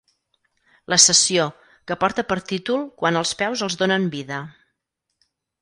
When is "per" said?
2.31-2.39